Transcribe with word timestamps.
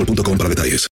boostmobile.com 0.00 0.38
para 0.38 0.48
detalles. 0.48 0.88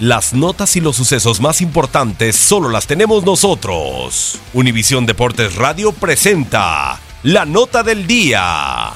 Las 0.00 0.34
notas 0.34 0.74
y 0.76 0.80
los 0.80 0.96
sucesos 0.96 1.40
más 1.40 1.60
importantes 1.60 2.34
solo 2.34 2.68
las 2.68 2.86
tenemos 2.86 3.24
nosotros. 3.24 4.40
Univisión 4.52 5.06
Deportes 5.06 5.54
Radio 5.54 5.92
presenta 5.92 7.00
la 7.22 7.46
nota 7.46 7.82
del 7.84 8.06
día. 8.06 8.92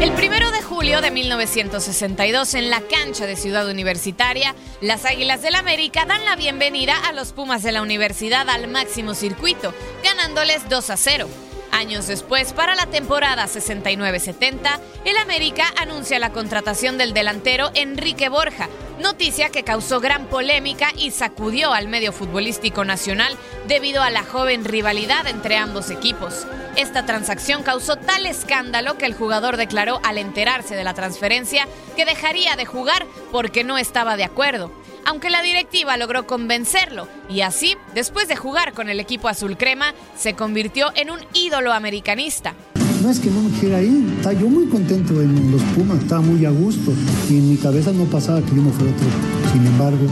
El 0.00 0.12
primero 0.12 0.52
de 0.52 0.62
julio 0.62 1.00
de 1.00 1.10
1962, 1.10 2.54
en 2.54 2.70
la 2.70 2.80
cancha 2.80 3.26
de 3.26 3.34
Ciudad 3.34 3.68
Universitaria, 3.68 4.54
las 4.80 5.04
Águilas 5.04 5.42
del 5.42 5.56
América 5.56 6.06
dan 6.06 6.24
la 6.24 6.36
bienvenida 6.36 6.94
a 7.08 7.12
los 7.12 7.32
Pumas 7.32 7.64
de 7.64 7.72
la 7.72 7.82
Universidad 7.82 8.48
al 8.48 8.68
máximo 8.68 9.14
circuito, 9.14 9.74
ganándoles 10.04 10.68
2 10.68 10.90
a 10.90 10.96
0. 10.96 11.28
Años 11.72 12.06
después, 12.06 12.52
para 12.52 12.74
la 12.74 12.86
temporada 12.86 13.46
69-70, 13.46 14.80
el 15.04 15.16
América 15.18 15.64
anuncia 15.80 16.18
la 16.18 16.32
contratación 16.32 16.98
del 16.98 17.12
delantero 17.12 17.70
Enrique 17.74 18.28
Borja, 18.28 18.68
noticia 19.00 19.50
que 19.50 19.64
causó 19.64 20.00
gran 20.00 20.26
polémica 20.26 20.90
y 20.96 21.10
sacudió 21.10 21.72
al 21.72 21.88
medio 21.88 22.12
futbolístico 22.12 22.84
nacional 22.84 23.36
debido 23.66 24.02
a 24.02 24.10
la 24.10 24.24
joven 24.24 24.64
rivalidad 24.64 25.26
entre 25.26 25.56
ambos 25.56 25.90
equipos. 25.90 26.46
Esta 26.76 27.06
transacción 27.06 27.62
causó 27.62 27.96
tal 27.96 28.26
escándalo 28.26 28.98
que 28.98 29.06
el 29.06 29.14
jugador 29.14 29.56
declaró 29.56 30.00
al 30.04 30.18
enterarse 30.18 30.74
de 30.74 30.84
la 30.84 30.94
transferencia 30.94 31.68
que 31.96 32.04
dejaría 32.04 32.56
de 32.56 32.66
jugar 32.66 33.06
porque 33.30 33.62
no 33.62 33.78
estaba 33.78 34.16
de 34.16 34.24
acuerdo 34.24 34.72
aunque 35.04 35.30
la 35.30 35.42
directiva 35.42 35.96
logró 35.96 36.26
convencerlo 36.26 37.08
y 37.28 37.42
así, 37.42 37.76
después 37.94 38.28
de 38.28 38.36
jugar 38.36 38.72
con 38.72 38.88
el 38.88 39.00
equipo 39.00 39.28
azul 39.28 39.56
crema, 39.56 39.94
se 40.16 40.34
convirtió 40.34 40.92
en 40.94 41.10
un 41.10 41.20
ídolo 41.34 41.72
americanista. 41.72 42.54
No 43.02 43.10
es 43.10 43.20
que 43.20 43.30
no 43.30 43.42
me 43.42 43.58
quiera 43.58 43.80
ir, 43.80 44.14
está 44.16 44.32
yo 44.32 44.48
muy 44.48 44.66
contento 44.66 45.20
en 45.22 45.52
los 45.52 45.62
Pumas, 45.74 45.98
estaba 45.98 46.20
muy 46.20 46.44
a 46.44 46.50
gusto 46.50 46.92
y 47.30 47.38
en 47.38 47.50
mi 47.50 47.56
cabeza 47.56 47.92
no 47.92 48.04
pasaba 48.06 48.40
que 48.40 48.56
yo 48.56 48.62
no 48.62 48.70
fuera 48.70 48.92
otro. 48.92 49.06
Sin 49.52 49.66
embargo, 49.66 50.06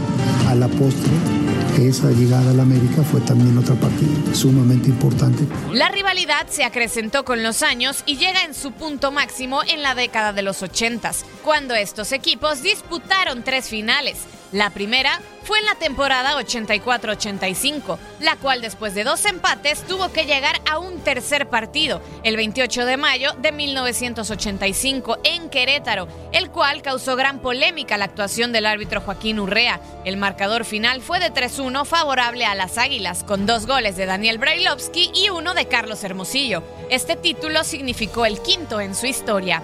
a 0.47 0.55
la 0.55 0.67
postre, 0.69 1.11
esa 1.85 2.09
llegada 2.11 2.51
a 2.51 2.53
la 2.53 2.63
América 2.63 3.03
fue 3.03 3.21
también 3.21 3.57
otra 3.57 3.75
parte 3.75 4.05
sumamente 4.33 4.89
importante. 4.89 5.45
La 5.73 5.89
rivalidad 5.89 6.47
se 6.47 6.63
acrecentó 6.63 7.23
con 7.23 7.43
los 7.43 7.61
años 7.61 8.03
y 8.05 8.17
llega 8.17 8.43
en 8.43 8.53
su 8.53 8.71
punto 8.71 9.11
máximo 9.11 9.61
en 9.67 9.83
la 9.83 9.93
década 9.93 10.33
de 10.33 10.41
los 10.41 10.63
80, 10.63 11.11
cuando 11.43 11.75
estos 11.75 12.11
equipos 12.11 12.63
disputaron 12.63 13.43
tres 13.43 13.69
finales. 13.69 14.17
La 14.53 14.69
primera 14.69 15.19
fue 15.43 15.59
en 15.59 15.65
la 15.65 15.75
temporada 15.75 16.39
84-85, 16.39 17.97
la 18.21 18.37
cual 18.37 18.61
después 18.61 18.93
de 18.95 19.03
dos 19.03 19.25
empates 19.25 19.83
tuvo 19.83 20.11
que 20.13 20.25
llegar 20.25 20.61
a 20.69 20.79
un 20.79 20.99
tercer 20.99 21.49
partido, 21.49 22.01
el 22.23 22.37
28 22.37 22.85
de 22.85 22.95
mayo 22.97 23.33
de 23.33 23.51
1985 23.51 25.19
en 25.25 25.49
Querétaro, 25.49 26.07
el 26.31 26.49
cual 26.49 26.81
causó 26.81 27.17
gran 27.17 27.39
polémica 27.39 27.97
la 27.97 28.05
actuación 28.05 28.53
del 28.53 28.65
árbitro 28.65 29.01
Joaquín 29.01 29.39
Urrea. 29.39 29.81
El 30.05 30.15
marcador 30.15 30.63
final 30.63 31.01
fue 31.01 31.19
de 31.19 31.33
3-1 31.33 31.85
favorable 31.85 32.45
a 32.45 32.55
las 32.55 32.77
Águilas, 32.77 33.25
con 33.25 33.45
dos 33.45 33.67
goles 33.67 33.97
de 33.97 34.05
Daniel 34.05 34.37
Brailovsky 34.37 35.11
y 35.13 35.29
uno 35.29 35.53
de 35.53 35.67
Carlos 35.67 36.03
Hermosillo. 36.05 36.63
Este 36.89 37.17
título 37.17 37.65
significó 37.65 38.25
el 38.25 38.41
quinto 38.41 38.79
en 38.79 38.95
su 38.95 39.07
historia. 39.07 39.61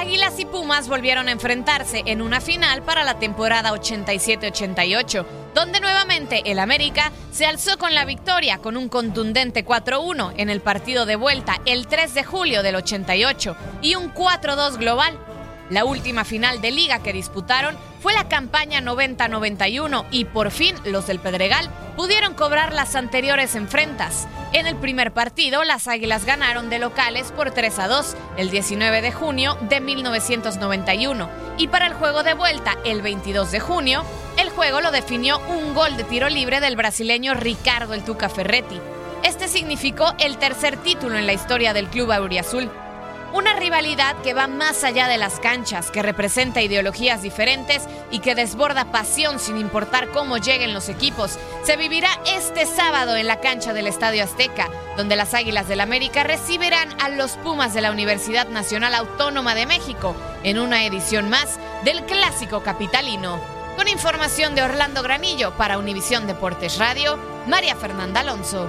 Águilas 0.00 0.38
y 0.38 0.46
Pumas 0.46 0.88
volvieron 0.88 1.28
a 1.28 1.32
enfrentarse 1.32 2.02
en 2.06 2.22
una 2.22 2.40
final 2.40 2.80
para 2.80 3.04
la 3.04 3.18
temporada 3.18 3.70
87-88, 3.72 5.26
donde 5.54 5.78
nuevamente 5.78 6.40
el 6.46 6.58
América 6.58 7.12
se 7.30 7.44
alzó 7.44 7.76
con 7.76 7.94
la 7.94 8.06
victoria 8.06 8.56
con 8.56 8.78
un 8.78 8.88
contundente 8.88 9.62
4-1 9.62 10.32
en 10.38 10.48
el 10.48 10.62
partido 10.62 11.04
de 11.04 11.16
vuelta 11.16 11.60
el 11.66 11.86
3 11.86 12.14
de 12.14 12.24
julio 12.24 12.62
del 12.62 12.76
88 12.76 13.54
y 13.82 13.96
un 13.96 14.10
4-2 14.14 14.78
global. 14.78 15.18
La 15.68 15.84
última 15.84 16.24
final 16.24 16.62
de 16.62 16.70
liga 16.70 17.02
que 17.02 17.12
disputaron 17.12 17.76
fue 18.00 18.14
la 18.14 18.26
campaña 18.26 18.80
90-91 18.80 20.06
y 20.10 20.24
por 20.24 20.50
fin 20.50 20.76
los 20.86 21.08
del 21.08 21.20
Pedregal 21.20 21.68
pudieron 21.94 22.32
cobrar 22.32 22.72
las 22.72 22.96
anteriores 22.96 23.54
enfrentas. 23.54 24.26
En 24.52 24.66
el 24.66 24.74
primer 24.74 25.12
partido, 25.12 25.62
las 25.62 25.86
Águilas 25.86 26.24
ganaron 26.24 26.70
de 26.70 26.80
locales 26.80 27.30
por 27.30 27.52
3 27.52 27.78
a 27.78 27.86
2 27.86 28.16
el 28.36 28.50
19 28.50 29.00
de 29.00 29.12
junio 29.12 29.56
de 29.68 29.80
1991 29.80 31.28
y 31.56 31.68
para 31.68 31.86
el 31.86 31.94
juego 31.94 32.24
de 32.24 32.34
vuelta 32.34 32.76
el 32.84 33.00
22 33.00 33.52
de 33.52 33.60
junio, 33.60 34.02
el 34.38 34.50
juego 34.50 34.80
lo 34.80 34.90
definió 34.90 35.38
un 35.38 35.72
gol 35.72 35.96
de 35.96 36.02
tiro 36.02 36.28
libre 36.28 36.60
del 36.60 36.74
brasileño 36.74 37.34
Ricardo 37.34 37.94
El 37.94 38.02
Tuca 38.02 38.28
Ferretti. 38.28 38.80
Este 39.22 39.46
significó 39.46 40.14
el 40.18 40.36
tercer 40.36 40.76
título 40.78 41.16
en 41.16 41.26
la 41.26 41.32
historia 41.32 41.72
del 41.72 41.86
club 41.86 42.10
auriazul. 42.10 42.70
Una 43.32 43.52
rivalidad 43.54 44.16
que 44.22 44.34
va 44.34 44.48
más 44.48 44.82
allá 44.82 45.06
de 45.06 45.16
las 45.16 45.38
canchas, 45.38 45.92
que 45.92 46.02
representa 46.02 46.62
ideologías 46.62 47.22
diferentes 47.22 47.86
y 48.10 48.18
que 48.18 48.34
desborda 48.34 48.90
pasión 48.90 49.38
sin 49.38 49.56
importar 49.56 50.08
cómo 50.08 50.38
lleguen 50.38 50.74
los 50.74 50.88
equipos. 50.88 51.38
Se 51.62 51.76
vivirá 51.76 52.08
este 52.26 52.66
sábado 52.66 53.14
en 53.14 53.28
la 53.28 53.38
cancha 53.38 53.72
del 53.72 53.86
Estadio 53.86 54.24
Azteca, 54.24 54.68
donde 54.96 55.14
las 55.14 55.32
Águilas 55.32 55.68
del 55.68 55.80
América 55.80 56.24
recibirán 56.24 56.88
a 57.00 57.08
los 57.08 57.32
Pumas 57.36 57.72
de 57.72 57.82
la 57.82 57.92
Universidad 57.92 58.48
Nacional 58.48 58.96
Autónoma 58.96 59.54
de 59.54 59.66
México 59.66 60.16
en 60.42 60.58
una 60.58 60.84
edición 60.84 61.30
más 61.30 61.60
del 61.84 62.04
Clásico 62.06 62.64
Capitalino. 62.64 63.40
Con 63.76 63.86
información 63.86 64.56
de 64.56 64.62
Orlando 64.62 65.04
Granillo 65.04 65.52
para 65.52 65.78
Univisión 65.78 66.26
Deportes 66.26 66.78
Radio, 66.78 67.16
María 67.46 67.76
Fernanda 67.76 68.20
Alonso. 68.20 68.68